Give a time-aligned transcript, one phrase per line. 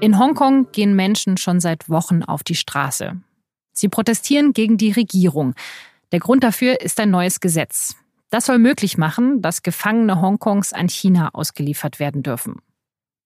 [0.00, 3.20] In Hongkong gehen Menschen schon seit Wochen auf die Straße.
[3.72, 5.54] Sie protestieren gegen die Regierung.
[6.10, 7.96] Der Grund dafür ist ein neues Gesetz.
[8.30, 12.62] Das soll möglich machen, dass Gefangene Hongkongs an China ausgeliefert werden dürfen.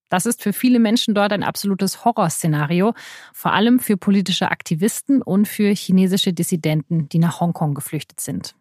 [0.09, 2.93] Das ist für viele Menschen dort ein absolutes Horrorszenario,
[3.33, 8.53] vor allem für politische Aktivisten und für chinesische Dissidenten, die nach Hongkong geflüchtet sind.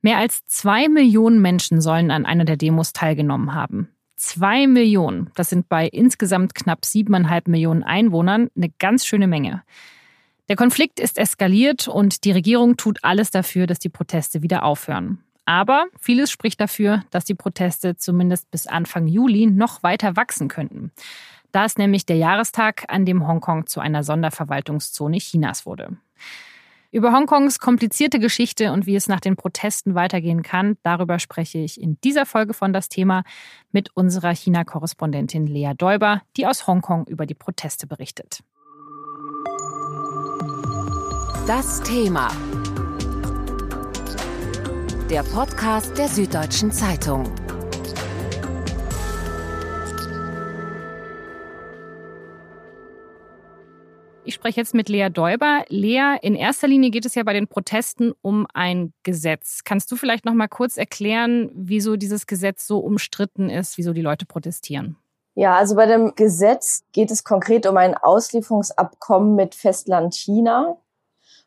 [0.00, 3.90] Mehr als zwei Millionen Menschen sollen an einer der Demos teilgenommen haben.
[4.22, 9.62] Zwei Millionen, das sind bei insgesamt knapp siebeneinhalb Millionen Einwohnern eine ganz schöne Menge.
[10.50, 15.24] Der Konflikt ist eskaliert und die Regierung tut alles dafür, dass die Proteste wieder aufhören.
[15.46, 20.92] Aber vieles spricht dafür, dass die Proteste zumindest bis Anfang Juli noch weiter wachsen könnten.
[21.50, 25.96] Da ist nämlich der Jahrestag, an dem Hongkong zu einer Sonderverwaltungszone Chinas wurde.
[26.92, 31.80] Über Hongkongs komplizierte Geschichte und wie es nach den Protesten weitergehen kann, darüber spreche ich
[31.80, 33.22] in dieser Folge von das Thema
[33.70, 38.40] mit unserer China-Korrespondentin Lea Däuber, die aus Hongkong über die Proteste berichtet.
[41.46, 42.28] Das Thema.
[45.08, 47.32] Der Podcast der Süddeutschen Zeitung.
[54.22, 55.64] Ich spreche jetzt mit Lea Däuber.
[55.68, 59.60] Lea, in erster Linie geht es ja bei den Protesten um ein Gesetz.
[59.64, 64.02] Kannst du vielleicht noch mal kurz erklären, wieso dieses Gesetz so umstritten ist, wieso die
[64.02, 64.96] Leute protestieren?
[65.34, 70.76] Ja, also bei dem Gesetz geht es konkret um ein Auslieferungsabkommen mit Festland China.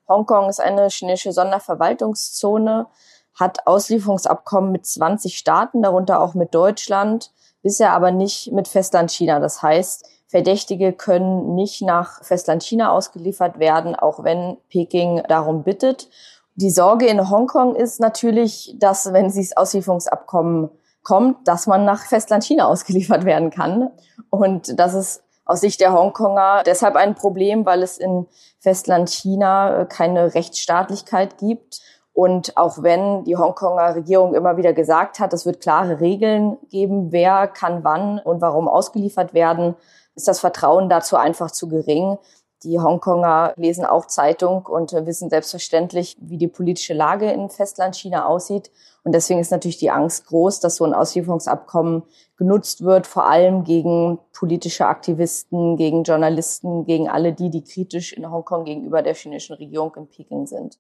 [0.07, 2.87] Hongkong ist eine chinesische Sonderverwaltungszone,
[3.35, 9.39] hat Auslieferungsabkommen mit 20 Staaten, darunter auch mit Deutschland, bisher aber nicht mit Festland China.
[9.39, 16.09] Das heißt, Verdächtige können nicht nach Festland China ausgeliefert werden, auch wenn Peking darum bittet.
[16.55, 20.71] Die Sorge in Hongkong ist natürlich, dass wenn dieses Auslieferungsabkommen
[21.03, 23.91] kommt, dass man nach Festland China ausgeliefert werden kann.
[24.31, 28.25] Und das ist aus Sicht der Hongkonger deshalb ein Problem, weil es in
[28.57, 31.79] Festland China keine Rechtsstaatlichkeit gibt.
[32.11, 37.11] Und auch wenn die Hongkonger Regierung immer wieder gesagt hat, es wird klare Regeln geben,
[37.11, 39.75] wer kann wann und warum ausgeliefert werden,
[40.15, 42.17] ist das Vertrauen dazu einfach zu gering.
[42.63, 48.25] Die Hongkonger lesen auch Zeitung und wissen selbstverständlich, wie die politische Lage in Festland China
[48.25, 48.71] aussieht.
[49.03, 52.03] Und deswegen ist natürlich die Angst groß, dass so ein Auslieferungsabkommen
[52.37, 58.31] genutzt wird, vor allem gegen politische Aktivisten, gegen Journalisten, gegen alle die, die kritisch in
[58.31, 60.79] Hongkong gegenüber der chinesischen Regierung in Peking sind.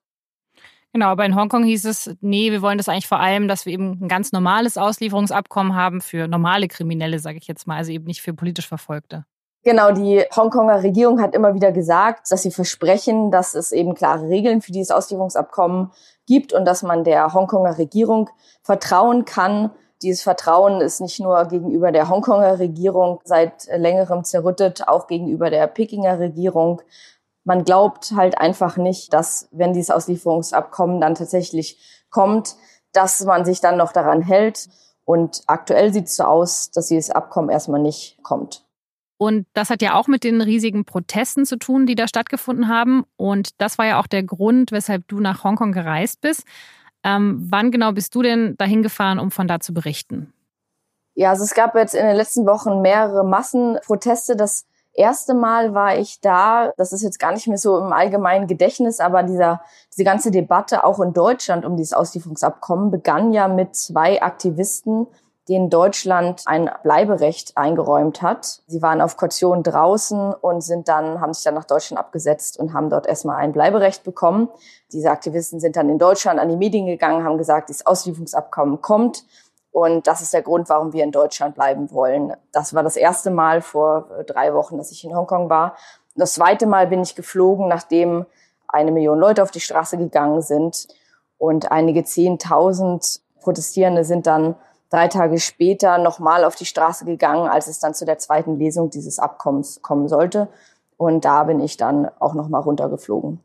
[0.93, 3.73] Genau, aber in Hongkong hieß es, nee, wir wollen das eigentlich vor allem, dass wir
[3.73, 8.05] eben ein ganz normales Auslieferungsabkommen haben für normale Kriminelle, sage ich jetzt mal, also eben
[8.05, 9.25] nicht für politisch Verfolgte.
[9.63, 14.27] Genau, die Hongkonger Regierung hat immer wieder gesagt, dass sie versprechen, dass es eben klare
[14.27, 15.91] Regeln für dieses Auslieferungsabkommen
[16.27, 18.29] gibt und dass man der Hongkonger Regierung
[18.61, 19.71] vertrauen kann.
[20.03, 25.65] Dieses Vertrauen ist nicht nur gegenüber der Hongkonger Regierung seit längerem zerrüttet, auch gegenüber der
[25.67, 26.81] Pekinger Regierung
[27.43, 31.77] man glaubt halt einfach nicht, dass wenn dieses Auslieferungsabkommen dann tatsächlich
[32.09, 32.55] kommt,
[32.93, 34.69] dass man sich dann noch daran hält.
[35.05, 38.65] Und aktuell sieht es so aus, dass dieses Abkommen erstmal nicht kommt.
[39.17, 43.05] Und das hat ja auch mit den riesigen Protesten zu tun, die da stattgefunden haben.
[43.15, 46.43] Und das war ja auch der Grund, weshalb du nach Hongkong gereist bist.
[47.03, 50.33] Ähm, wann genau bist du denn dahin gefahren, um von da zu berichten?
[51.15, 54.35] Ja, also es gab jetzt in den letzten Wochen mehrere Massenproteste.
[54.35, 58.47] Das erste Mal war ich da, das ist jetzt gar nicht mehr so im allgemeinen
[58.47, 59.61] Gedächtnis, aber dieser,
[59.91, 65.07] diese ganze Debatte auch in Deutschland um dieses Auslieferungsabkommen begann ja mit zwei Aktivisten,
[65.49, 68.61] denen Deutschland ein Bleiberecht eingeräumt hat.
[68.67, 72.73] Sie waren auf Kaution draußen und sind dann, haben sich dann nach Deutschland abgesetzt und
[72.73, 74.47] haben dort erstmal ein Bleiberecht bekommen.
[74.93, 79.25] Diese Aktivisten sind dann in Deutschland an die Medien gegangen, haben gesagt, dieses Auslieferungsabkommen kommt.
[79.73, 82.33] Und das ist der Grund, warum wir in Deutschland bleiben wollen.
[82.51, 85.75] Das war das erste Mal vor äh, drei Wochen, dass ich in Hongkong war.
[86.15, 88.27] Das zweite Mal bin ich geflogen, nachdem
[88.67, 90.87] eine Million Leute auf die Straße gegangen sind.
[91.39, 94.55] Und einige Zehntausend Protestierende sind dann
[94.91, 98.91] drei Tage später nochmal auf die Straße gegangen, als es dann zu der zweiten Lesung
[98.91, 100.49] dieses Abkommens kommen sollte.
[100.97, 103.39] Und da bin ich dann auch nochmal runtergeflogen.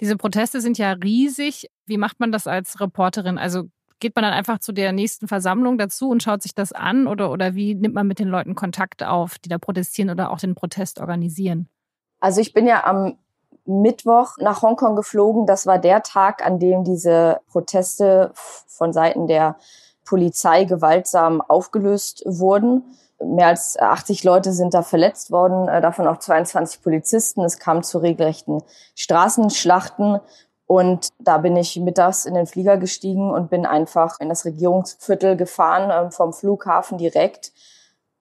[0.00, 1.70] Diese Proteste sind ja riesig.
[1.86, 3.38] Wie macht man das als Reporterin?
[3.38, 3.64] Also
[4.00, 7.30] Geht man dann einfach zu der nächsten Versammlung dazu und schaut sich das an oder,
[7.30, 10.54] oder wie nimmt man mit den Leuten Kontakt auf, die da protestieren oder auch den
[10.54, 11.68] Protest organisieren?
[12.18, 13.18] Also ich bin ja am
[13.66, 15.46] Mittwoch nach Hongkong geflogen.
[15.46, 19.56] Das war der Tag, an dem diese Proteste von Seiten der
[20.04, 22.82] Polizei gewaltsam aufgelöst wurden.
[23.22, 27.44] Mehr als 80 Leute sind da verletzt worden, äh, davon auch 22 Polizisten.
[27.44, 28.62] Es kam zu regelrechten
[28.96, 30.20] Straßenschlachten
[30.70, 35.36] und da bin ich mittags in den Flieger gestiegen und bin einfach in das Regierungsviertel
[35.36, 37.50] gefahren, äh, vom Flughafen direkt.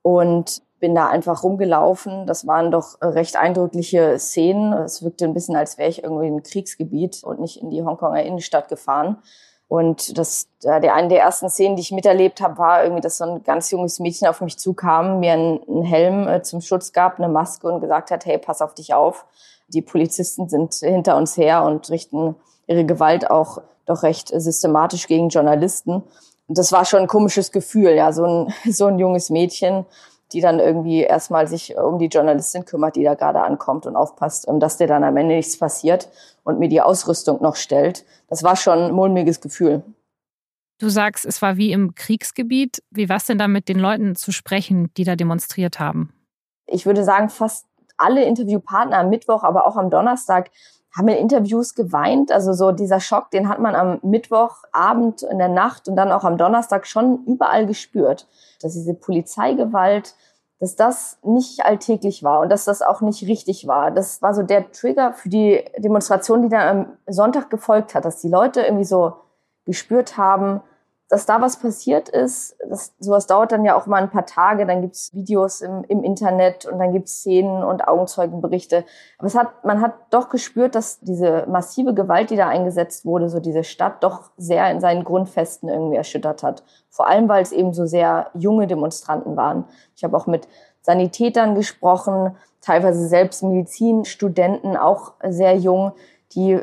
[0.01, 2.25] Und bin da einfach rumgelaufen.
[2.25, 4.73] Das waren doch recht eindrückliche Szenen.
[4.73, 7.83] Es wirkte ein bisschen, als wäre ich irgendwie in ein Kriegsgebiet und nicht in die
[7.83, 9.21] Hongkonger Innenstadt gefahren.
[9.67, 13.25] Und das, der eine der ersten Szenen, die ich miterlebt habe, war irgendwie, dass so
[13.25, 17.29] ein ganz junges Mädchen auf mich zukam, mir einen, Helm äh, zum Schutz gab, eine
[17.29, 19.27] Maske und gesagt hat, hey, pass auf dich auf.
[19.69, 22.35] Die Polizisten sind hinter uns her und richten
[22.67, 26.03] ihre Gewalt auch doch recht systematisch gegen Journalisten.
[26.47, 29.85] Und das war schon ein komisches Gefühl, ja, so ein, so ein junges Mädchen,
[30.31, 34.47] die dann irgendwie erstmal sich um die Journalistin kümmert, die da gerade ankommt und aufpasst,
[34.47, 36.09] ähm, dass dir dann am Ende nichts passiert
[36.43, 38.05] und mir die Ausrüstung noch stellt.
[38.27, 39.83] Das war schon ein mulmiges Gefühl.
[40.79, 42.81] Du sagst, es war wie im Kriegsgebiet.
[42.89, 46.13] Wie war es denn da mit den Leuten zu sprechen, die da demonstriert haben?
[46.67, 47.65] Ich würde sagen, fast
[47.99, 50.49] alle Interviewpartner am Mittwoch, aber auch am Donnerstag
[50.97, 52.31] haben in Interviews geweint.
[52.31, 56.23] Also so dieser Schock, den hat man am Mittwochabend in der Nacht und dann auch
[56.23, 58.27] am Donnerstag schon überall gespürt.
[58.61, 60.15] Dass diese Polizeigewalt,
[60.59, 63.91] dass das nicht alltäglich war und dass das auch nicht richtig war.
[63.91, 68.19] Das war so der Trigger für die Demonstration, die dann am Sonntag gefolgt hat, dass
[68.19, 69.13] die Leute irgendwie so
[69.65, 70.61] gespürt haben,
[71.09, 74.67] dass da was passiert ist, das, sowas dauert dann ja auch mal ein paar Tage,
[74.67, 78.85] dann gibt's Videos im, im Internet und dann gibt's Szenen und Augenzeugenberichte.
[79.17, 83.27] Aber es hat, man hat doch gespürt, dass diese massive Gewalt, die da eingesetzt wurde,
[83.27, 86.63] so diese Stadt doch sehr in seinen Grundfesten irgendwie erschüttert hat.
[86.89, 89.65] Vor allem, weil es eben so sehr junge Demonstranten waren.
[89.95, 90.47] Ich habe auch mit
[90.81, 95.93] Sanitätern gesprochen, teilweise selbst Medizinstudenten, auch sehr jung,
[96.35, 96.61] die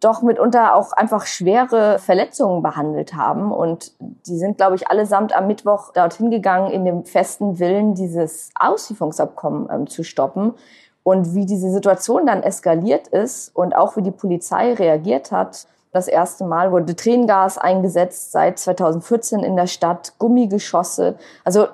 [0.00, 3.50] doch mitunter auch einfach schwere Verletzungen behandelt haben.
[3.50, 8.50] Und die sind, glaube ich, allesamt am Mittwoch dorthin gegangen, in dem festen Willen, dieses
[8.58, 10.54] Auslieferungsabkommen ähm, zu stoppen.
[11.02, 15.66] Und wie diese Situation dann eskaliert ist und auch wie die Polizei reagiert hat.
[15.90, 21.16] Das erste Mal wurde Tränengas eingesetzt seit 2014 in der Stadt, Gummigeschosse.
[21.44, 21.66] Also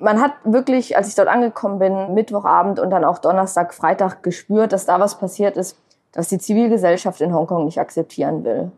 [0.00, 4.72] man hat wirklich, als ich dort angekommen bin, Mittwochabend und dann auch Donnerstag, Freitag gespürt,
[4.72, 5.76] dass da was passiert ist,
[6.14, 8.70] das die Zivilgesellschaft in Hongkong nicht akzeptieren will.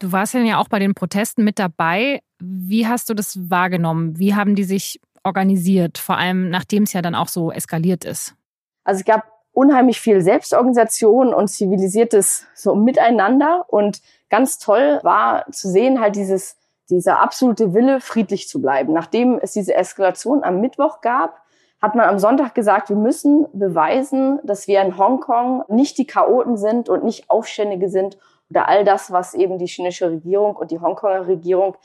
[0.00, 2.20] Du warst ja auch bei den Protesten mit dabei.
[2.40, 4.18] Wie hast du das wahrgenommen?
[4.18, 8.34] Wie haben die sich organisiert, vor allem nachdem es ja dann auch so eskaliert ist?
[8.82, 15.70] Also es gab unheimlich viel Selbstorganisation und zivilisiertes so Miteinander und ganz toll war zu
[15.70, 16.56] sehen halt dieses
[16.90, 18.92] dieser absolute Wille friedlich zu bleiben.
[18.92, 21.40] Nachdem es diese Eskalation am Mittwoch gab,
[21.84, 26.56] hat man am Sonntag gesagt, wir müssen beweisen, dass wir in Hongkong nicht die Chaoten
[26.56, 28.16] sind und nicht Aufständige sind
[28.48, 31.76] oder all das, was eben die chinesische Regierung und die Hongkonger Regierung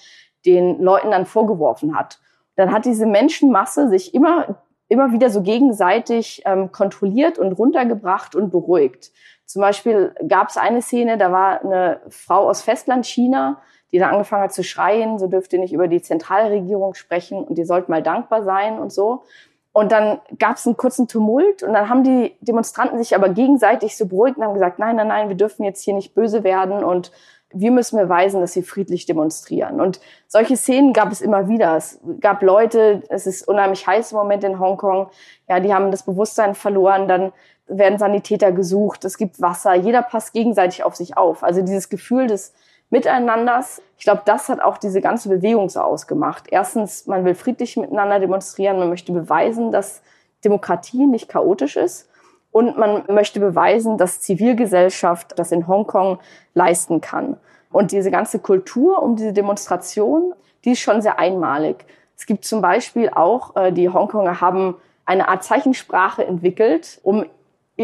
[0.46, 2.22] den Leuten dann vorgeworfen hat.
[2.56, 8.52] Dann hat diese Menschenmasse sich immer, immer wieder so gegenseitig ähm, kontrolliert und runtergebracht und
[8.52, 9.12] beruhigt.
[9.44, 13.62] Zum Beispiel gab es eine Szene, da war eine Frau aus Festland China,
[13.92, 17.66] die dann angefangen hat zu schreien, so dürfte nicht über die Zentralregierung sprechen und die
[17.66, 19.24] sollten mal dankbar sein und so.
[19.72, 23.96] Und dann gab es einen kurzen Tumult und dann haben die Demonstranten sich aber gegenseitig
[23.96, 26.84] so beruhigt und haben gesagt, nein, nein, nein, wir dürfen jetzt hier nicht böse werden
[26.84, 27.12] und
[27.52, 29.82] wir müssen beweisen, dass sie friedlich demonstrieren.
[29.82, 31.76] Und solche Szenen gab es immer wieder.
[31.76, 35.10] Es gab Leute, es ist unheimlich heiß im Moment in Hongkong,
[35.48, 37.32] ja, die haben das Bewusstsein verloren, dann
[37.68, 41.44] werden Sanitäter gesucht, es gibt Wasser, jeder passt gegenseitig auf sich auf.
[41.44, 42.54] Also dieses Gefühl des
[42.90, 43.82] Miteinanders.
[43.98, 46.46] Ich glaube, das hat auch diese ganze Bewegung so ausgemacht.
[46.50, 50.02] Erstens, man will friedlich miteinander demonstrieren, man möchte beweisen, dass
[50.44, 52.10] Demokratie nicht chaotisch ist.
[52.52, 56.20] Und man möchte beweisen, dass Zivilgesellschaft das in Hongkong
[56.56, 57.38] leisten kann.
[57.72, 60.34] Und diese ganze Kultur um diese Demonstration,
[60.66, 61.86] die ist schon sehr einmalig.
[62.18, 67.26] Es gibt zum Beispiel auch, äh, die Hongkonger haben eine Art Zeichensprache entwickelt, um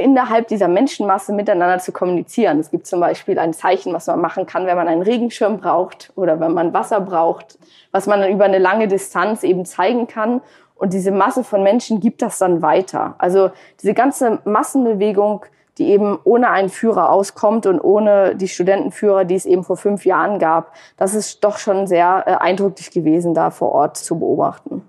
[0.01, 2.59] innerhalb dieser Menschenmasse miteinander zu kommunizieren.
[2.59, 6.11] Es gibt zum Beispiel ein Zeichen, was man machen kann, wenn man einen Regenschirm braucht
[6.15, 7.57] oder wenn man Wasser braucht,
[7.91, 10.41] was man dann über eine lange Distanz eben zeigen kann.
[10.75, 13.15] Und diese Masse von Menschen gibt das dann weiter.
[13.17, 15.45] Also diese ganze Massenbewegung,
[15.77, 20.05] die eben ohne einen Führer auskommt und ohne die Studentenführer, die es eben vor fünf
[20.05, 24.83] Jahren gab, das ist doch schon sehr äh, eindrücklich gewesen, da vor Ort zu beobachten.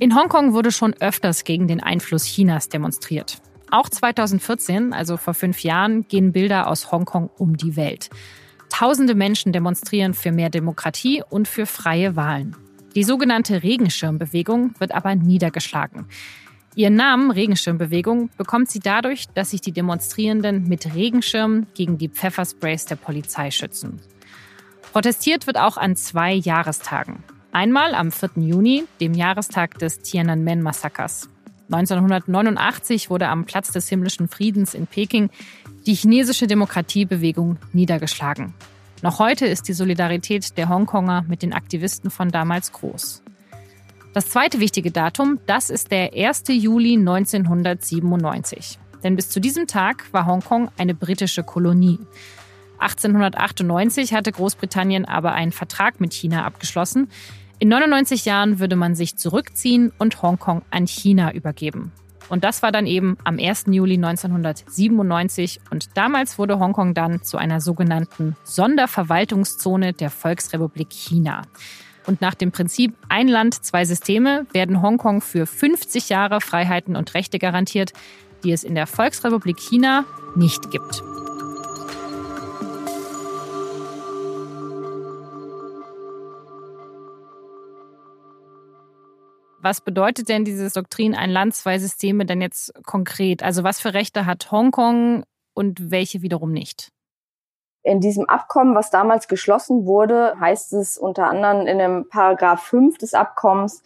[0.00, 3.38] In Hongkong wurde schon öfters gegen den Einfluss Chinas demonstriert.
[3.70, 8.10] Auch 2014, also vor fünf Jahren, gehen Bilder aus Hongkong um die Welt.
[8.70, 12.56] Tausende Menschen demonstrieren für mehr Demokratie und für freie Wahlen.
[12.96, 16.06] Die sogenannte Regenschirmbewegung wird aber niedergeschlagen.
[16.74, 22.84] Ihren Namen Regenschirmbewegung bekommt sie dadurch, dass sich die Demonstrierenden mit Regenschirmen gegen die Pfeffersprays
[22.86, 24.00] der Polizei schützen.
[24.92, 27.22] Protestiert wird auch an zwei Jahrestagen.
[27.54, 28.30] Einmal am 4.
[28.34, 31.28] Juni, dem Jahrestag des Tiananmen-Massakers.
[31.70, 35.30] 1989 wurde am Platz des himmlischen Friedens in Peking
[35.86, 38.54] die chinesische Demokratiebewegung niedergeschlagen.
[39.02, 43.22] Noch heute ist die Solidarität der Hongkonger mit den Aktivisten von damals groß.
[44.14, 46.46] Das zweite wichtige Datum, das ist der 1.
[46.48, 48.80] Juli 1997.
[49.04, 52.00] Denn bis zu diesem Tag war Hongkong eine britische Kolonie.
[52.78, 57.08] 1898 hatte Großbritannien aber einen Vertrag mit China abgeschlossen.
[57.58, 61.92] In 99 Jahren würde man sich zurückziehen und Hongkong an China übergeben.
[62.28, 63.66] Und das war dann eben am 1.
[63.68, 71.42] Juli 1997 und damals wurde Hongkong dann zu einer sogenannten Sonderverwaltungszone der Volksrepublik China.
[72.06, 77.14] Und nach dem Prinzip ein Land, zwei Systeme werden Hongkong für 50 Jahre Freiheiten und
[77.14, 77.92] Rechte garantiert,
[78.42, 81.02] die es in der Volksrepublik China nicht gibt.
[89.64, 93.42] Was bedeutet denn dieses Doktrin ein Land, zwei Systeme denn jetzt konkret?
[93.42, 96.92] Also was für Rechte hat Hongkong und welche wiederum nicht?
[97.82, 102.98] In diesem Abkommen, was damals geschlossen wurde, heißt es unter anderem in dem Paragraph 5
[102.98, 103.82] des Abkommens,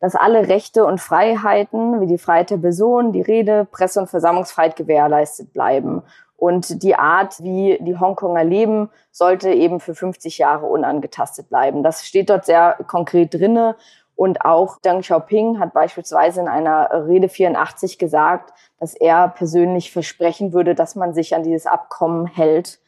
[0.00, 4.76] dass alle Rechte und Freiheiten wie die Freiheit der Person, die Rede, Presse- und Versammlungsfreiheit
[4.76, 6.02] gewährleistet bleiben.
[6.36, 11.82] Und die Art, wie die Hongkonger leben, sollte eben für 50 Jahre unangetastet bleiben.
[11.82, 13.76] Das steht dort sehr konkret drinne.
[14.14, 20.52] Und auch Deng Xiaoping hat beispielsweise in einer Rede 84 gesagt, dass er persönlich versprechen
[20.52, 22.78] würde, dass man sich an dieses Abkommen hält.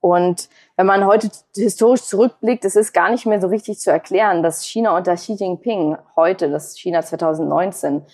[0.00, 4.42] Und wenn man heute historisch zurückblickt, es ist gar nicht mehr so richtig zu erklären,
[4.42, 8.04] dass China unter Xi Jinping heute, das China 2019,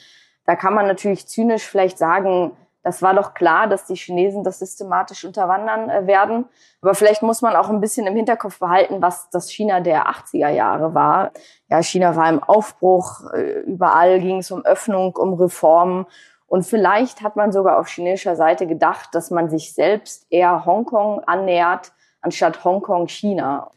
[0.44, 2.52] da kann man natürlich zynisch vielleicht sagen,
[2.88, 6.46] das war doch klar, dass die Chinesen das systematisch unterwandern äh, werden.
[6.80, 10.48] Aber vielleicht muss man auch ein bisschen im Hinterkopf behalten, was das China der 80er
[10.48, 11.32] Jahre war.
[11.68, 16.06] Ja, China war im Aufbruch, äh, überall ging es um Öffnung, um Reformen.
[16.46, 21.20] Und vielleicht hat man sogar auf chinesischer Seite gedacht, dass man sich selbst eher Hongkong
[21.26, 21.92] annähert,
[22.22, 23.70] anstatt Hongkong China.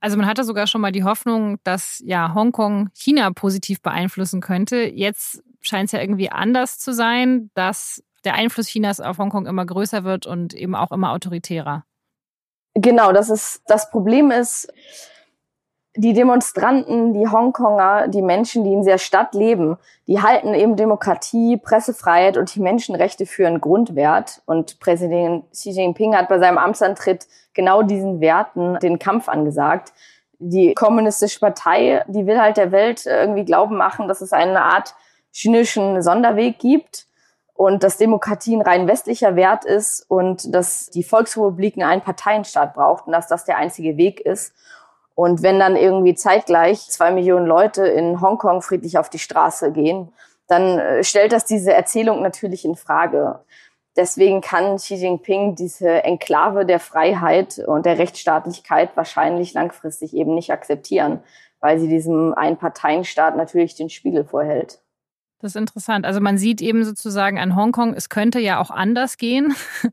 [0.00, 4.76] Also man hatte sogar schon mal die Hoffnung, dass ja Hongkong China positiv beeinflussen könnte.
[4.76, 9.64] Jetzt scheint es ja irgendwie anders zu sein, dass der Einfluss Chinas auf Hongkong immer
[9.64, 11.84] größer wird und eben auch immer autoritärer.
[12.74, 14.72] Genau, das ist das Problem ist,
[15.96, 21.56] die Demonstranten, die Hongkonger, die Menschen, die in der Stadt leben, die halten eben Demokratie,
[21.56, 24.40] Pressefreiheit und die Menschenrechte für einen Grundwert.
[24.46, 29.92] Und Präsident Xi Jinping hat bei seinem Amtsantritt genau diesen Werten den Kampf angesagt.
[30.38, 34.94] Die kommunistische Partei, die will halt der Welt irgendwie glauben machen, dass es eine Art
[35.32, 37.06] chinesischen Sonderweg gibt
[37.60, 43.06] und dass Demokratie ein rein westlicher Wert ist und dass die Volksrepubliken einen Parteienstaat braucht
[43.06, 44.54] und dass das der einzige Weg ist.
[45.14, 50.10] Und wenn dann irgendwie zeitgleich zwei Millionen Leute in Hongkong friedlich auf die Straße gehen,
[50.46, 53.40] dann äh, stellt das diese Erzählung natürlich in Frage.
[53.94, 60.50] Deswegen kann Xi Jinping diese Enklave der Freiheit und der Rechtsstaatlichkeit wahrscheinlich langfristig eben nicht
[60.50, 61.22] akzeptieren,
[61.60, 64.80] weil sie diesem Einparteienstaat natürlich den Spiegel vorhält.
[65.40, 66.04] Das ist interessant.
[66.04, 69.54] Also man sieht eben sozusagen an Hongkong, es könnte ja auch anders gehen.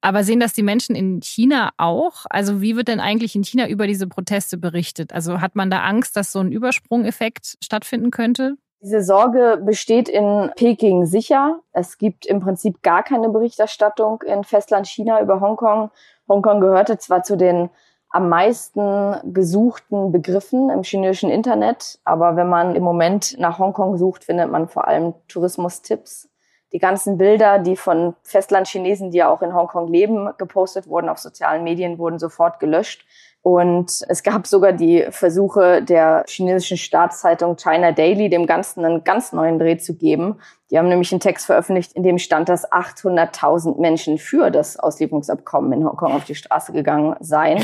[0.00, 2.24] Aber sehen das die Menschen in China auch?
[2.30, 5.12] Also wie wird denn eigentlich in China über diese Proteste berichtet?
[5.12, 8.54] Also hat man da Angst, dass so ein Übersprungeffekt stattfinden könnte?
[8.80, 11.58] Diese Sorge besteht in Peking sicher.
[11.72, 15.90] Es gibt im Prinzip gar keine Berichterstattung in Festland China über Hongkong.
[16.28, 17.70] Hongkong gehörte zwar zu den
[18.10, 21.98] am meisten gesuchten Begriffen im chinesischen Internet.
[22.04, 26.28] Aber wenn man im Moment nach Hongkong sucht, findet man vor allem Tourismustipps.
[26.72, 31.18] Die ganzen Bilder, die von Festlandchinesen, die ja auch in Hongkong leben, gepostet wurden auf
[31.18, 33.06] sozialen Medien, wurden sofort gelöscht.
[33.40, 39.32] Und es gab sogar die Versuche der chinesischen Staatszeitung China Daily, dem Ganzen einen ganz
[39.32, 40.40] neuen Dreh zu geben.
[40.70, 45.72] Die haben nämlich einen Text veröffentlicht, in dem stand, dass 800.000 Menschen für das Auslieferungsabkommen
[45.72, 47.62] in Hongkong auf die Straße gegangen seien.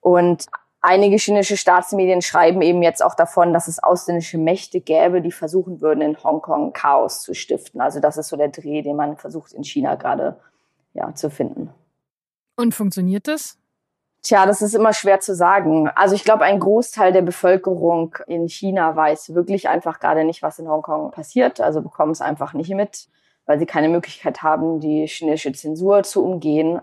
[0.00, 0.46] Und
[0.80, 5.80] einige chinesische Staatsmedien schreiben eben jetzt auch davon, dass es ausländische Mächte gäbe, die versuchen
[5.80, 7.80] würden, in Hongkong Chaos zu stiften.
[7.80, 10.38] Also das ist so der Dreh, den man versucht in China gerade
[10.94, 11.70] ja, zu finden.
[12.56, 13.56] Und funktioniert das?
[14.22, 15.88] Tja, das ist immer schwer zu sagen.
[15.94, 20.58] Also ich glaube, ein Großteil der Bevölkerung in China weiß wirklich einfach gerade nicht, was
[20.58, 21.60] in Hongkong passiert.
[21.60, 23.08] Also bekommen es einfach nicht mit,
[23.46, 26.80] weil sie keine Möglichkeit haben, die chinesische Zensur zu umgehen.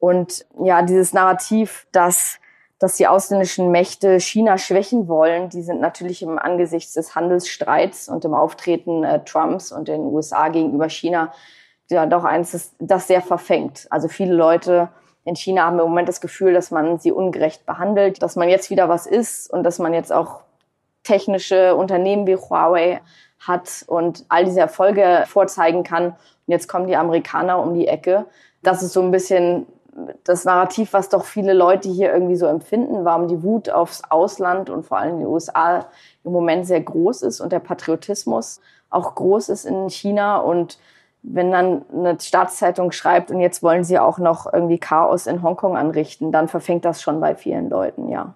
[0.00, 2.40] Und ja, dieses Narrativ, dass
[2.82, 8.24] dass die ausländischen Mächte China schwächen wollen, die sind natürlich im Angesichts des Handelsstreits und
[8.24, 11.32] dem Auftreten äh, Trumps und den USA gegenüber China
[11.92, 13.86] ja doch eins, das, das sehr verfängt.
[13.90, 14.88] Also viele Leute
[15.24, 18.70] in China haben im Moment das Gefühl, dass man sie ungerecht behandelt, dass man jetzt
[18.70, 20.40] wieder was ist und dass man jetzt auch
[21.04, 23.00] technische Unternehmen wie Huawei
[23.38, 26.06] hat und all diese Erfolge vorzeigen kann.
[26.06, 28.26] Und jetzt kommen die Amerikaner um die Ecke.
[28.62, 29.66] Das ist so ein bisschen
[30.24, 34.70] das Narrativ, was doch viele Leute hier irgendwie so empfinden, warum die Wut aufs Ausland
[34.70, 35.86] und vor allem die USA
[36.24, 40.38] im Moment sehr groß ist und der Patriotismus auch groß ist in China.
[40.38, 40.78] Und
[41.22, 45.76] wenn dann eine Staatszeitung schreibt und jetzt wollen sie auch noch irgendwie Chaos in Hongkong
[45.76, 48.34] anrichten, dann verfängt das schon bei vielen Leuten, ja.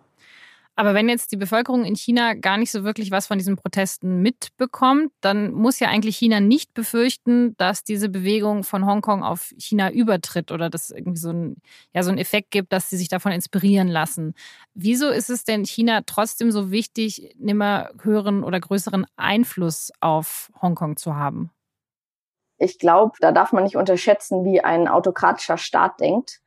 [0.79, 4.21] Aber wenn jetzt die Bevölkerung in China gar nicht so wirklich was von diesen Protesten
[4.21, 9.91] mitbekommt, dann muss ja eigentlich China nicht befürchten, dass diese Bewegung von Hongkong auf China
[9.91, 11.57] übertritt oder dass irgendwie so ein,
[11.95, 14.35] ja, so ein Effekt gibt, dass sie sich davon inspirieren lassen.
[14.75, 20.99] Wieso ist es denn China trotzdem so wichtig, nimmer höheren oder größeren Einfluss auf Hongkong
[20.99, 21.51] zu haben?
[22.59, 26.41] Ich glaube, da darf man nicht unterschätzen, wie ein autokratischer Staat denkt.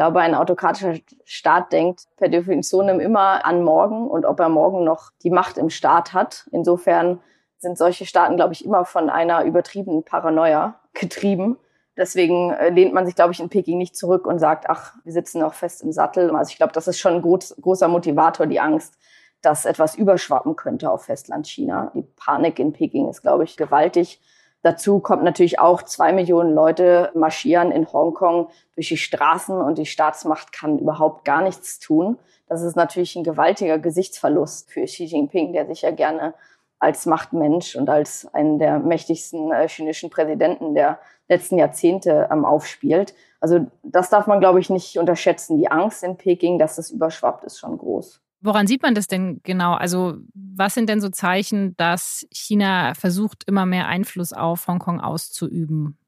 [0.00, 0.94] Glaube, ein autokratischer
[1.26, 5.68] Staat denkt per Definition immer an morgen und ob er morgen noch die Macht im
[5.68, 6.48] Staat hat.
[6.52, 7.20] Insofern
[7.58, 11.58] sind solche Staaten, glaube ich, immer von einer übertriebenen Paranoia getrieben.
[11.98, 15.12] Deswegen äh, lehnt man sich, glaube ich, in Peking nicht zurück und sagt, ach, wir
[15.12, 16.34] sitzen noch fest im Sattel.
[16.34, 18.96] Also ich glaube, das ist schon ein großer Motivator, die Angst,
[19.42, 21.92] dass etwas überschwappen könnte auf Festland China.
[21.94, 24.18] Die Panik in Peking ist, glaube ich, gewaltig.
[24.62, 29.86] Dazu kommt natürlich auch, zwei Millionen Leute marschieren in Hongkong durch die Straßen und die
[29.86, 32.18] Staatsmacht kann überhaupt gar nichts tun.
[32.46, 36.34] Das ist natürlich ein gewaltiger Gesichtsverlust für Xi Jinping, der sich ja gerne
[36.78, 40.98] als Machtmensch und als einen der mächtigsten äh, chinesischen Präsidenten der
[41.28, 43.14] letzten Jahrzehnte ähm, aufspielt.
[43.38, 45.58] Also das darf man, glaube ich, nicht unterschätzen.
[45.58, 48.20] Die Angst in Peking, dass das überschwappt, ist schon groß.
[48.42, 49.74] Woran sieht man das denn genau?
[49.74, 55.98] Also was sind denn so Zeichen, dass China versucht, immer mehr Einfluss auf Hongkong auszuüben?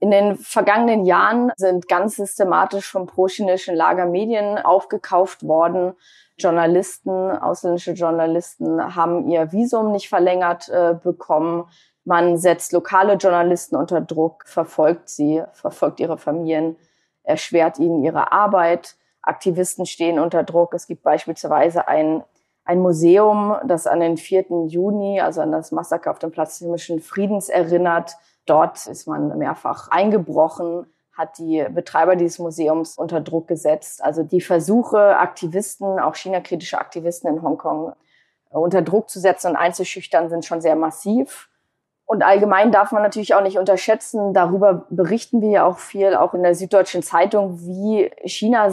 [0.00, 5.92] In den vergangenen Jahren sind ganz systematisch von pro-chinesischen Lagermedien aufgekauft worden.
[6.38, 11.66] Journalisten, ausländische Journalisten haben ihr Visum nicht verlängert äh, bekommen.
[12.04, 16.76] Man setzt lokale Journalisten unter Druck, verfolgt sie, verfolgt ihre Familien,
[17.22, 18.96] erschwert ihnen ihre Arbeit.
[19.22, 20.74] Aktivisten stehen unter Druck.
[20.74, 22.22] Es gibt beispielsweise ein,
[22.64, 24.66] ein Museum, das an den 4.
[24.66, 28.16] Juni, also an das Massaker auf dem Platz des Friedens erinnert.
[28.46, 34.02] Dort ist man mehrfach eingebrochen, hat die Betreiber dieses Museums unter Druck gesetzt.
[34.02, 37.92] Also die Versuche, Aktivisten, auch China-kritische Aktivisten in Hongkong
[38.50, 41.48] unter Druck zu setzen und einzuschüchtern, sind schon sehr massiv.
[42.04, 46.34] Und allgemein darf man natürlich auch nicht unterschätzen, darüber berichten wir ja auch viel, auch
[46.34, 48.68] in der Süddeutschen Zeitung, wie China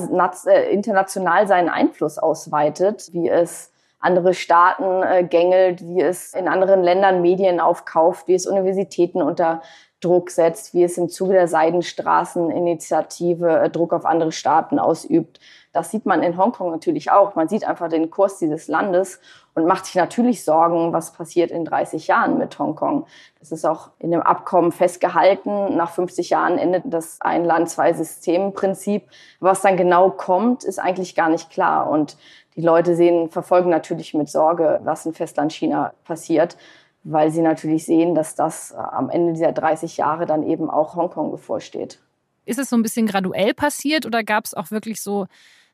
[0.46, 6.82] äh, international seinen Einfluss ausweitet, wie es andere Staaten äh, gängelt, wie es in anderen
[6.84, 9.62] Ländern Medien aufkauft, wie es Universitäten unter
[10.02, 15.42] Druck setzt, wie es im Zuge der Seidenstraßeninitiative äh, Druck auf andere Staaten ausübt.
[15.74, 17.36] Das sieht man in Hongkong natürlich auch.
[17.36, 19.20] Man sieht einfach den Kurs dieses Landes
[19.60, 23.06] und macht sich natürlich Sorgen, was passiert in 30 Jahren mit Hongkong.
[23.39, 25.76] Das ist auch in dem Abkommen festgehalten.
[25.76, 29.04] Nach 50 Jahren endet das ein Land, zwei System Prinzip.
[29.39, 31.89] Was dann genau kommt, ist eigentlich gar nicht klar.
[31.89, 32.17] Und
[32.56, 36.58] die Leute sehen, verfolgen natürlich mit Sorge, was in Festland China passiert,
[37.04, 41.32] weil sie natürlich sehen, dass das am Ende dieser 30 Jahre dann eben auch Hongkong
[41.32, 42.00] bevorsteht.
[42.45, 45.28] Ist es so ein bisschen graduell passiert oder gab es auch wirklich so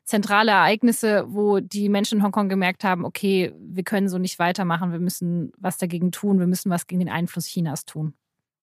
[0.06, 4.92] zentrale Ereignisse, wo die Menschen in Hongkong gemerkt haben, okay, wir können so nicht weitermachen,
[4.92, 8.14] wir müssen was dagegen tun, wir müssen was gegen den Einfluss Chinas tun?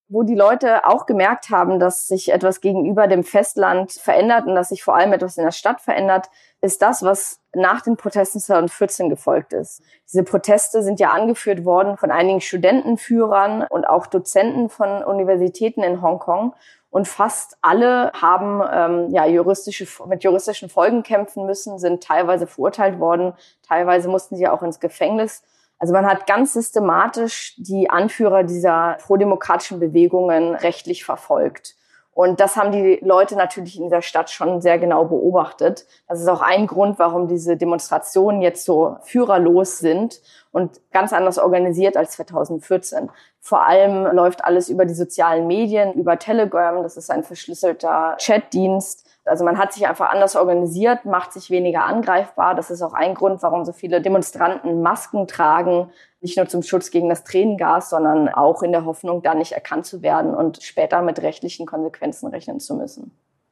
[0.08, 4.70] Wo die Leute auch gemerkt haben, dass sich etwas gegenüber dem Festland verändert und dass
[4.70, 6.30] sich vor allem etwas in der Stadt verändert,
[6.62, 9.82] ist das, was nach den Protesten 2014 gefolgt ist.
[10.08, 16.02] Diese Proteste sind ja angeführt worden von einigen Studentenführern und auch Dozenten von Universitäten in
[16.02, 16.54] Hongkong.
[16.94, 23.00] Und fast alle haben ähm, ja, juristische, mit juristischen Folgen kämpfen müssen, sind teilweise verurteilt
[23.00, 23.34] worden,
[23.68, 25.42] teilweise mussten sie auch ins Gefängnis.
[25.80, 31.76] Also man hat ganz systematisch die Anführer dieser prodemokratischen Bewegungen rechtlich verfolgt.
[32.14, 35.86] Und das haben die Leute natürlich in der Stadt schon sehr genau beobachtet.
[36.08, 40.22] Das ist auch ein Grund, warum diese Demonstrationen jetzt so führerlos sind
[40.52, 43.10] und ganz anders organisiert als 2014.
[43.40, 46.84] Vor allem läuft alles über die sozialen Medien, über Telegram.
[46.84, 49.10] Das ist ein verschlüsselter Chatdienst.
[49.26, 52.56] Also man hat sich einfach anders organisiert, macht sich weniger angreifbar.
[52.56, 56.92] Das ist auch ein Grund, warum so viele Demonstranten Masken tragen, nicht nur zum Schutz
[56.92, 61.02] gegen das Tränengas, sondern auch in der Hoffnung, da nicht erkannt zu werden und später
[61.02, 63.12] mit rechtlichen Konsequenzen rechnen zu müssen.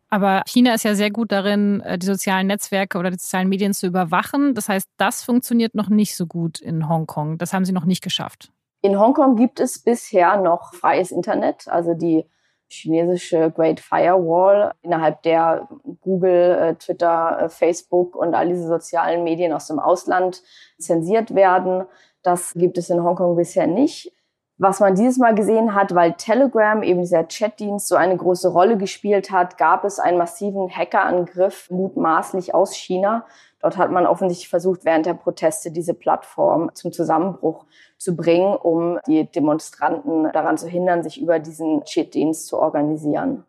[0.10, 3.74] Aber China ist ja sehr gut darin, äh, die sozialen Netzwerke oder die sozialen Medien
[3.74, 4.54] zu überwachen.
[4.54, 7.38] Das heißt, das funktioniert noch nicht so gut in Hongkong.
[7.38, 8.52] Das haben sie noch nicht geschafft.
[8.82, 12.26] In Hongkong gibt es bisher noch freies Internet, also die
[12.72, 15.68] chinesische Great Firewall, innerhalb der
[16.02, 20.42] Google, äh, Twitter, äh, Facebook und all diese sozialen Medien aus dem Ausland
[20.80, 21.86] zensiert werden.
[22.24, 24.14] Das gibt es in Hongkong bisher nicht.
[24.58, 28.78] Was man dieses Mal gesehen hat, weil Telegram, eben dieser Chatdienst, so eine große Rolle
[28.78, 33.26] gespielt hat, gab es einen massiven Hackerangriff, mutmaßlich aus China.
[33.62, 37.66] Dort hat man offensichtlich versucht, während der Proteste diese Plattform zum Zusammenbruch
[37.98, 43.44] zu bringen, um die Demonstranten daran zu hindern, sich über diesen Chatdienst zu organisieren.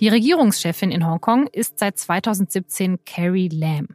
[0.00, 3.88] Die Regierungschefin in Hongkong ist seit 2017 Carrie Lam.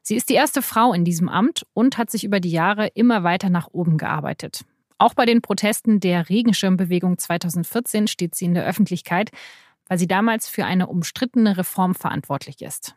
[0.00, 3.24] Sie ist die erste Frau in diesem Amt und hat sich über die Jahre immer
[3.24, 4.64] weiter nach oben gearbeitet.
[5.00, 9.30] Auch bei den Protesten der Regenschirmbewegung 2014 steht sie in der Öffentlichkeit,
[9.88, 12.94] weil sie damals für eine umstrittene Reform verantwortlich ist.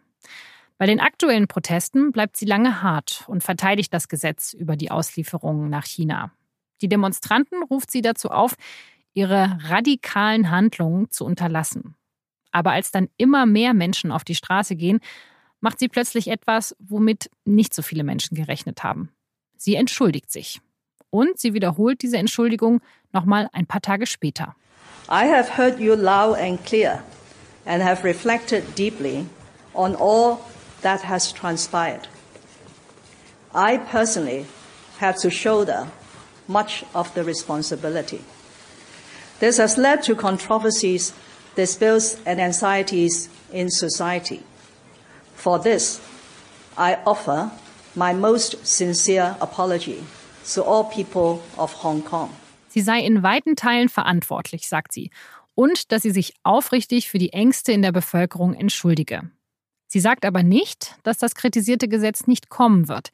[0.77, 5.69] Bei den aktuellen Protesten bleibt sie lange hart und verteidigt das Gesetz über die Auslieferungen
[5.69, 6.33] nach China.
[6.81, 8.55] Die Demonstranten ruft sie dazu auf,
[9.13, 11.95] ihre radikalen Handlungen zu unterlassen.
[12.51, 14.99] Aber als dann immer mehr Menschen auf die Straße gehen,
[15.61, 19.09] macht sie plötzlich etwas, womit nicht so viele Menschen gerechnet haben.
[19.55, 20.59] Sie entschuldigt sich.
[21.13, 24.55] Und sie wiederholt diese Entschuldigung nochmal ein paar Tage später.
[25.07, 27.03] I have heard you loud and clear
[27.67, 29.27] and have reflected deeply
[29.75, 30.39] on all
[30.81, 32.07] that has transpired.
[33.53, 34.47] I personally
[34.99, 35.91] have to shoulder
[36.47, 38.21] much of the responsibility.
[39.39, 41.13] This has led to controversies
[41.55, 44.41] disputes and anxieties in society.
[45.35, 46.01] For this,
[46.75, 47.51] I offer
[47.93, 50.03] my most sincere apology
[50.53, 52.29] to all people of Hong Kong.
[52.67, 55.11] Sie sei in weiten Teilen verantwortlich, sagt sie,
[55.55, 59.29] und dass sie sich aufrichtig für die Ängste in der Bevölkerung entschuldige.
[59.87, 63.11] Sie sagt aber nicht, dass das kritisierte Gesetz nicht kommen wird.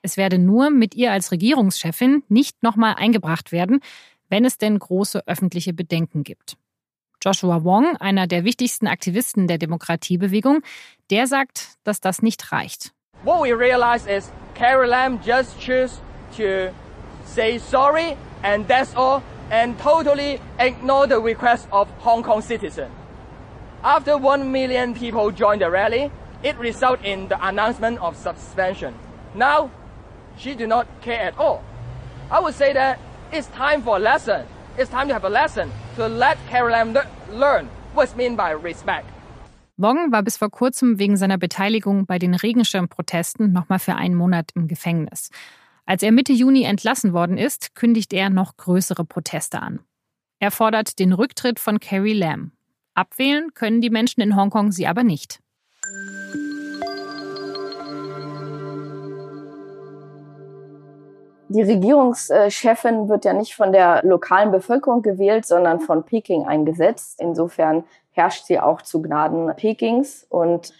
[0.00, 3.80] Es werde nur mit ihr als Regierungschefin nicht nochmal eingebracht werden,
[4.30, 6.56] wenn es denn große öffentliche Bedenken gibt.
[7.22, 10.60] Joshua Wong, einer der wichtigsten Aktivisten der Demokratiebewegung,
[11.10, 12.92] der sagt, dass das nicht reicht.
[13.22, 16.00] What we realize is Carrie Lam just chose
[16.36, 16.72] to
[17.24, 22.92] say sorry and that's all and totally ignore the request of Hong Kong citizens.
[23.82, 26.10] After one million people joined the rally,
[26.42, 28.94] it resulted in the announcement of suspension.
[29.34, 29.70] Now,
[30.38, 31.62] she do not care at all.
[32.30, 32.98] I would say that
[33.32, 34.46] it's time for a lesson.
[34.78, 36.96] It's time to have a lesson to let Caroline
[37.30, 39.06] learn what's meant by respect.
[39.76, 44.50] Wong war bis vor kurzem wegen seiner Beteiligung bei den Regenschirmprotesten nochmal für einen Monat
[44.54, 45.30] im Gefängnis.
[45.86, 49.80] Als er Mitte Juni entlassen worden ist, kündigt er noch größere Proteste an.
[50.38, 52.52] Er fordert den Rücktritt von Carrie Lam.
[52.94, 55.40] Abwählen können die Menschen in Hongkong sie aber nicht.
[61.50, 67.20] Die Regierungschefin wird ja nicht von der lokalen Bevölkerung gewählt, sondern von Peking eingesetzt.
[67.20, 70.72] Insofern herrscht sie auch zu Gnaden Pekings und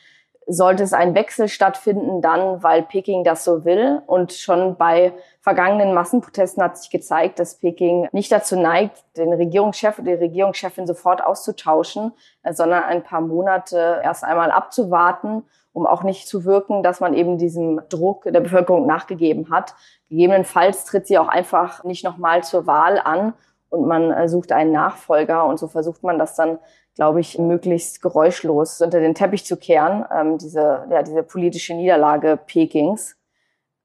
[0.46, 4.02] sollte es ein Wechsel stattfinden, dann, weil Peking das so will.
[4.06, 9.98] Und schon bei vergangenen Massenprotesten hat sich gezeigt, dass Peking nicht dazu neigt, den Regierungschef
[9.98, 12.12] oder die Regierungschefin sofort auszutauschen,
[12.50, 17.36] sondern ein paar Monate erst einmal abzuwarten um auch nicht zu wirken, dass man eben
[17.36, 19.74] diesem Druck der Bevölkerung nachgegeben hat.
[20.08, 23.34] Gegebenenfalls tritt sie auch einfach nicht nochmal zur Wahl an
[23.74, 26.58] und man äh, sucht einen Nachfolger und so versucht man das dann,
[26.94, 32.38] glaube ich, möglichst geräuschlos unter den Teppich zu kehren, ähm, diese, ja, diese politische Niederlage
[32.46, 33.16] Pekings.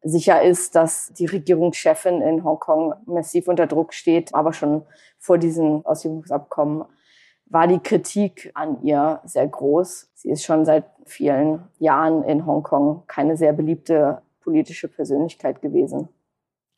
[0.02, 4.86] Sicher ist, dass die Regierungschefin in Hongkong massiv unter Druck steht, aber schon
[5.18, 6.86] vor diesem Ausübungsabkommen
[7.50, 10.12] war die Kritik an ihr sehr groß.
[10.14, 16.10] Sie ist schon seit vielen Jahren in Hongkong keine sehr beliebte politische Persönlichkeit gewesen.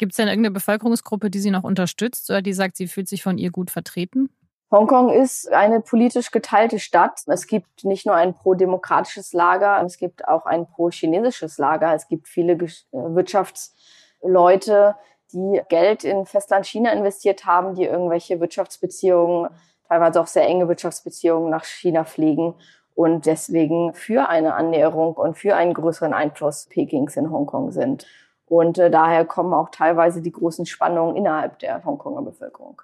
[0.02, 3.22] Gibt es denn irgendeine Bevölkerungsgruppe, die sie noch unterstützt oder die sagt, sie fühlt sich
[3.22, 4.32] von ihr gut vertreten?
[4.72, 7.22] Hongkong ist eine politisch geteilte Stadt.
[7.28, 11.94] Es gibt nicht nur ein pro-demokratisches Lager, es gibt auch ein pro-chinesisches Lager.
[11.94, 12.58] Es gibt viele
[12.92, 14.96] Wirtschaftsleute,
[15.34, 19.52] die Geld in Festland China investiert haben, die irgendwelche Wirtschaftsbeziehungen
[19.88, 22.56] teilweise auch sehr enge Wirtschaftsbeziehungen nach China pflegen
[22.96, 28.08] und deswegen für eine Annäherung und für einen größeren Einfluss Pekings in Hongkong sind.
[28.52, 32.82] Und äh, daher kommen auch teilweise die großen Spannungen innerhalb der Hongkonger Bevölkerung.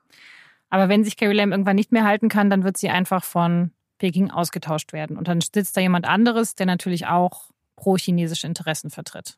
[0.69, 3.71] Aber wenn sich Carrie Lam irgendwann nicht mehr halten kann, dann wird sie einfach von
[3.97, 5.17] Peking ausgetauscht werden.
[5.17, 9.38] Und dann sitzt da jemand anderes, der natürlich auch pro-chinesische Interessen vertritt.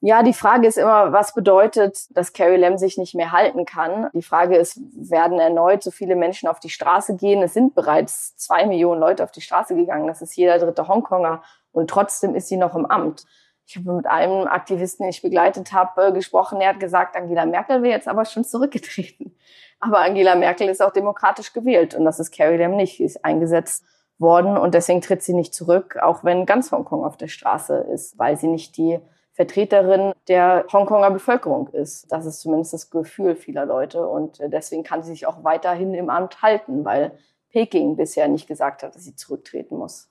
[0.00, 4.08] Ja, die Frage ist immer, was bedeutet, dass Carrie Lam sich nicht mehr halten kann?
[4.12, 7.44] Die Frage ist, werden erneut so viele Menschen auf die Straße gehen?
[7.44, 10.08] Es sind bereits zwei Millionen Leute auf die Straße gegangen.
[10.08, 11.44] Das ist jeder dritte Hongkonger.
[11.70, 13.24] Und trotzdem ist sie noch im Amt.
[13.70, 16.60] Ich habe mit einem Aktivisten, den ich begleitet habe, gesprochen.
[16.60, 19.36] Er hat gesagt, Angela Merkel wäre jetzt aber schon zurückgetreten.
[19.82, 21.94] Aber Angela Merkel ist auch demokratisch gewählt.
[21.94, 22.96] Und das ist Carrie Lam nicht.
[22.96, 23.84] Sie ist eingesetzt
[24.18, 28.18] worden und deswegen tritt sie nicht zurück, auch wenn ganz Hongkong auf der Straße ist,
[28.18, 28.98] weil sie nicht die
[29.32, 32.10] Vertreterin der Hongkonger Bevölkerung ist.
[32.10, 35.94] Das ist zumindest das Gefühl vieler Leute und äh, deswegen kann sie sich auch weiterhin
[35.94, 37.12] im Amt halten, weil
[37.50, 40.10] Peking bisher nicht gesagt hat, dass sie zurücktreten muss.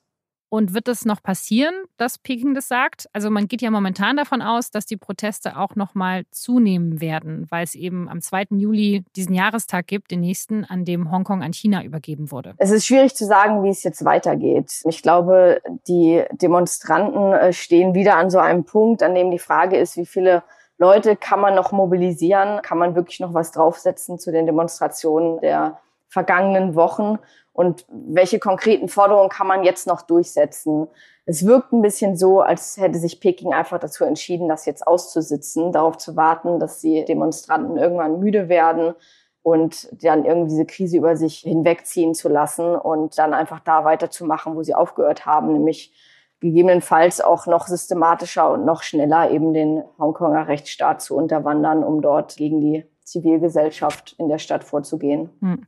[0.50, 3.08] Und wird es noch passieren, dass Peking das sagt?
[3.14, 7.46] Also man geht ja momentan davon aus, dass die Proteste auch noch mal zunehmen werden,
[7.50, 8.48] weil es eben am 2.
[8.58, 12.56] Juli diesen Jahrestag gibt, den nächsten, an dem Hongkong an China übergeben wurde.
[12.58, 14.82] Es ist schwierig zu sagen, wie es jetzt weitergeht.
[14.86, 19.78] Ich glaube, die Demonstranten äh, stehen wieder an so einem Punkt, an dem die Frage
[19.78, 20.44] ist, wie viele
[20.80, 22.62] Leute kann man noch mobilisieren?
[22.64, 25.78] Kann man wirklich noch was draufsetzen zu den Demonstrationen der
[26.10, 27.20] vergangenen Wochen?
[27.60, 30.88] und welche konkreten Forderungen kann man jetzt noch durchsetzen.
[31.26, 35.74] Es wirkt ein bisschen so, als hätte sich Peking einfach dazu entschieden, das jetzt auszusitzen,
[35.74, 38.94] darauf zu warten, dass die Demonstranten irgendwann müde werden
[39.42, 44.56] und dann irgendwie diese Krise über sich hinwegziehen zu lassen und dann einfach da weiterzumachen,
[44.56, 45.94] wo sie aufgehört haben, nämlich
[46.40, 52.38] gegebenenfalls auch noch systematischer und noch schneller eben den Hongkonger Rechtsstaat zu unterwandern, um dort
[52.38, 55.30] gegen die Zivilgesellschaft in der Stadt vorzugehen.
[55.42, 55.68] Hm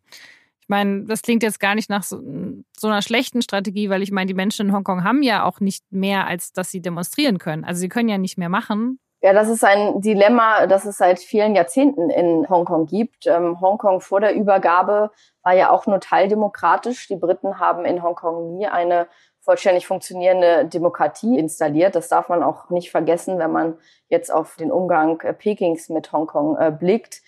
[0.71, 2.19] meine, das klingt jetzt gar nicht nach so,
[2.75, 5.83] so, einer schlechten Strategie, weil ich meine, die Menschen in Hongkong haben ja auch nicht
[5.91, 7.63] mehr, als dass sie demonstrieren können.
[7.63, 8.97] Also sie können ja nicht mehr machen.
[9.21, 13.27] Ja, das ist ein Dilemma, das es seit vielen Jahrzehnten in Hongkong gibt.
[13.27, 15.11] Ähm, Hongkong vor der Übergabe
[15.43, 17.07] war ja auch nur teildemokratisch.
[17.07, 19.07] Die Briten haben in Hongkong nie eine
[19.41, 21.95] vollständig funktionierende Demokratie installiert.
[21.95, 23.77] Das darf man auch nicht vergessen, wenn man
[24.07, 27.21] jetzt auf den Umgang äh, Pekings mit Hongkong äh, blickt.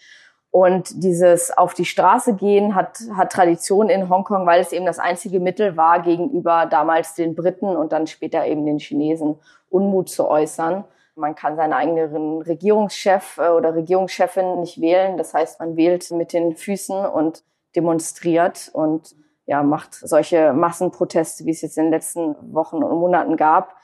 [0.52, 4.99] Und dieses auf die Straße gehen hat, hat Tradition in Hongkong, weil es eben das
[4.99, 10.28] einzige Mittel war, gegenüber damals den Briten und dann später eben den Chinesen Unmut zu
[10.30, 10.84] äußern.
[11.15, 15.17] Man kann seinen eigenen Regierungschef äh, oder Regierungschefin nicht wählen.
[15.17, 17.43] Das heißt, man wählt mit den Füßen und
[17.76, 23.38] demonstriert und ja, macht solche Massenproteste, wie es jetzt in den letzten Wochen und Monaten
[23.38, 23.75] gab.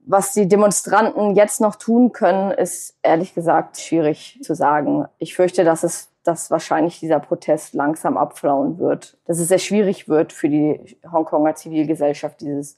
[0.00, 5.06] Was die Demonstranten jetzt noch tun können, ist ehrlich gesagt schwierig zu sagen.
[5.18, 9.16] Ich fürchte, dass es dass wahrscheinlich dieser Protest langsam abflauen wird.
[9.24, 12.76] Dass es sehr schwierig wird für die Hongkonger Zivilgesellschaft, dieses,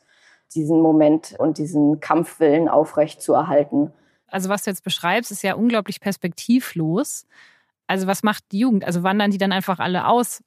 [0.55, 3.93] diesen Moment und diesen Kampfwillen aufrecht zu erhalten.
[4.29, 7.27] Also was du jetzt beschreibst, ist ja unglaublich perspektivlos.
[7.87, 8.85] Also was macht die Jugend?
[8.85, 10.43] Also wandern die dann einfach alle aus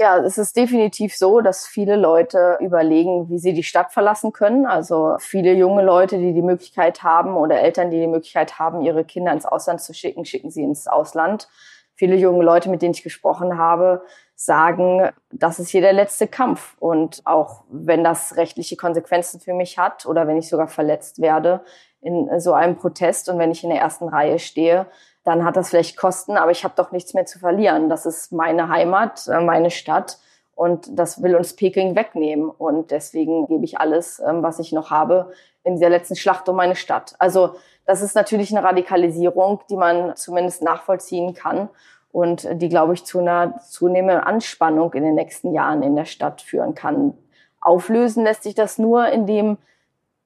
[0.00, 4.64] ja, es ist definitiv so, dass viele Leute überlegen, wie sie die Stadt verlassen können.
[4.64, 9.04] Also viele junge Leute, die die Möglichkeit haben oder Eltern, die die Möglichkeit haben, ihre
[9.04, 11.50] Kinder ins Ausland zu schicken, schicken sie ins Ausland.
[11.96, 14.02] Viele junge Leute, mit denen ich gesprochen habe,
[14.34, 16.78] sagen, das ist hier der letzte Kampf.
[16.78, 21.60] Und auch wenn das rechtliche Konsequenzen für mich hat oder wenn ich sogar verletzt werde
[22.00, 24.86] in so einem Protest und wenn ich in der ersten Reihe stehe,
[25.24, 27.88] dann hat das vielleicht Kosten, aber ich habe doch nichts mehr zu verlieren.
[27.88, 30.18] Das ist meine Heimat, äh, meine Stadt
[30.54, 32.50] und das will uns Peking wegnehmen.
[32.50, 36.56] Und deswegen gebe ich alles, ähm, was ich noch habe, in dieser letzten Schlacht um
[36.56, 37.14] meine Stadt.
[37.18, 37.54] Also
[37.86, 41.68] das ist natürlich eine Radikalisierung, die man zumindest nachvollziehen kann
[42.12, 46.42] und die, glaube ich, zu einer zunehmenden Anspannung in den nächsten Jahren in der Stadt
[46.42, 47.14] führen kann.
[47.60, 49.58] Auflösen lässt sich das nur, indem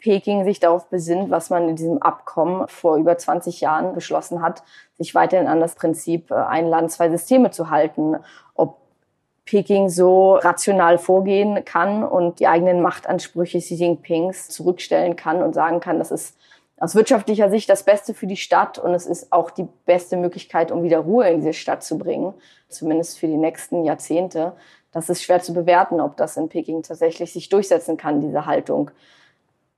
[0.04, 4.62] Peking sich darauf besinnt, was man in diesem Abkommen vor über 20 Jahren beschlossen hat,
[4.98, 8.16] sich weiterhin an das Prinzip äh, ein Land, zwei Systeme zu halten.
[8.54, 8.76] Ob
[9.46, 15.80] Peking so rational vorgehen kann und die eigenen Machtansprüche Xi Jinpings zurückstellen kann und sagen
[15.80, 16.36] kann, das ist
[16.76, 20.70] aus wirtschaftlicher Sicht das Beste für die Stadt und es ist auch die beste Möglichkeit,
[20.70, 22.34] um wieder Ruhe in diese Stadt zu bringen,
[22.68, 24.52] zumindest für die nächsten Jahrzehnte.
[24.92, 28.90] Das ist schwer zu bewerten, ob das in Peking tatsächlich sich durchsetzen kann, diese Haltung.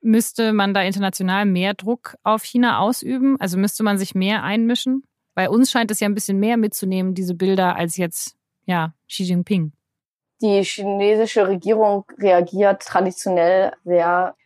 [0.06, 3.40] Müsste man da international mehr Druck auf China ausüben?
[3.40, 5.02] Also müsste man sich mehr einmischen?
[5.34, 9.24] Bei uns scheint es ja ein bisschen mehr mitzunehmen, diese Bilder, als jetzt ja, Xi
[9.24, 9.72] Jinping.
[10.40, 14.36] Die chinesische Regierung reagiert traditionell sehr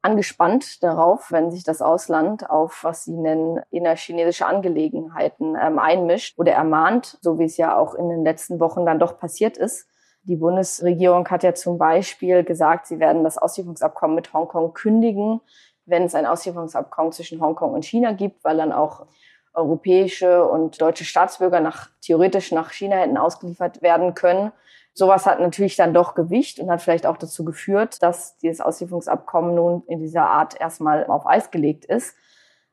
[0.00, 6.52] angespannt darauf, wenn sich das Ausland auf, was sie nennen, innerchinesische Angelegenheiten ähm, einmischt oder
[6.52, 9.86] ermahnt, so wie es ja auch in den letzten Wochen dann doch passiert ist.
[10.24, 15.40] Die Bundesregierung hat ja zum Beispiel gesagt, sie werden das Auslieferungsabkommen mit Hongkong kündigen,
[15.84, 19.06] wenn es ein Auslieferungsabkommen zwischen Hongkong und China gibt, weil dann auch
[19.52, 24.52] europäische und deutsche Staatsbürger nach, theoretisch nach China hätten ausgeliefert werden können.
[24.94, 29.54] Sowas hat natürlich dann doch Gewicht und hat vielleicht auch dazu geführt, dass dieses Auslieferungsabkommen
[29.54, 32.14] nun in dieser Art erstmal auf Eis gelegt ist.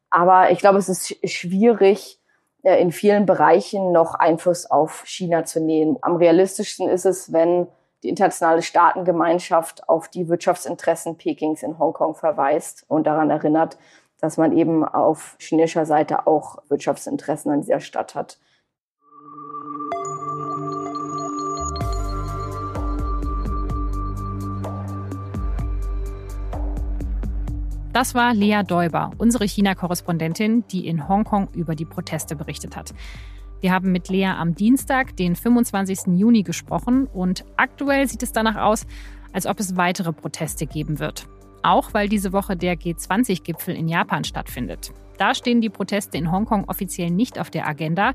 [0.10, 2.19] Aber ich glaube, es ist schwierig,
[2.64, 5.98] in vielen Bereichen noch Einfluss auf China zu nehmen.
[6.02, 7.68] Am realistischsten ist es, wenn
[8.04, 13.78] die internationale Staatengemeinschaft auf die Wirtschaftsinteressen Pekings in Hongkong verweist und daran erinnert,
[14.20, 18.38] dass man eben auf chinesischer Seite auch Wirtschaftsinteressen an dieser Stadt hat.
[28.00, 32.94] Das war Lea Däuber, unsere China-Korrespondentin, die in Hongkong über die Proteste berichtet hat.
[33.60, 36.18] Wir haben mit Lea am Dienstag, den 25.
[36.18, 38.88] Juni, gesprochen und aktuell sieht es danach aus,
[39.34, 41.28] als ob es weitere Proteste geben wird.
[41.62, 44.94] Auch weil diese Woche der G20-Gipfel in Japan stattfindet.
[45.18, 48.14] Da stehen die Proteste in Hongkong offiziell nicht auf der Agenda.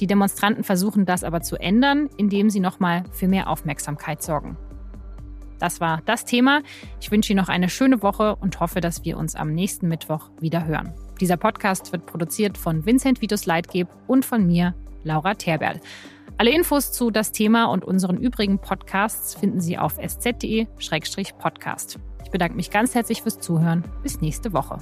[0.00, 4.58] Die Demonstranten versuchen das aber zu ändern, indem sie nochmal für mehr Aufmerksamkeit sorgen.
[5.64, 6.60] Das war das Thema.
[7.00, 10.28] Ich wünsche Ihnen noch eine schöne Woche und hoffe, dass wir uns am nächsten Mittwoch
[10.38, 10.92] wieder hören.
[11.22, 14.74] Dieser Podcast wird produziert von Vincent Vitus Leitgeb und von mir,
[15.04, 15.80] Laura Terberl.
[16.36, 20.68] Alle Infos zu das Thema und unseren übrigen Podcasts finden Sie auf sz.de-podcast.
[22.22, 23.84] Ich bedanke mich ganz herzlich fürs Zuhören.
[24.02, 24.80] Bis nächste Woche.